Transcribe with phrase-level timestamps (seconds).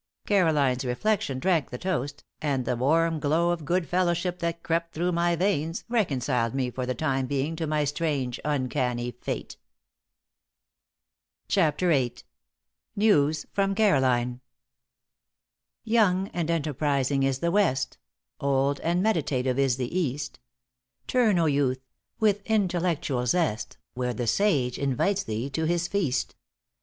[0.25, 5.11] Caroline's reflection drank the toast, and the warm glow of good fellowship that crept through
[5.11, 9.57] my veins reconciled me for the time being to my strange, uncanny fate.
[11.47, 12.15] *CHAPTER VIII.*
[12.95, 14.41] *NEWS FROM CAROLINE.*
[15.83, 17.99] Young and enterprising is the West,
[18.39, 20.39] Old and meditative is the East.
[21.05, 21.85] Turn, O youth!
[22.19, 26.33] with intellectual zest Where the sage invites thee to his feast.